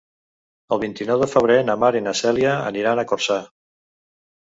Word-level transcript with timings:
El 0.77 0.79
vint-i-nou 0.83 1.19
de 1.23 1.27
febrer 1.33 1.57
na 1.67 1.75
Mar 1.83 1.91
i 1.99 2.01
na 2.05 2.13
Cèlia 2.21 2.55
aniran 2.71 3.03
a 3.03 3.05
Corçà. 3.13 3.39